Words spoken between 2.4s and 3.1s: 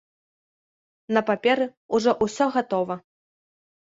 гатова.